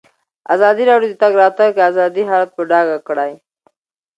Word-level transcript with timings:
ازادي 0.53 0.83
راډیو 0.91 1.09
د 1.11 1.13
د 1.17 1.19
تګ 1.21 1.33
راتګ 1.41 1.73
ازادي 1.89 2.23
حالت 2.29 2.49
په 2.57 2.61
ډاګه 2.71 2.97
کړی. 3.07 3.31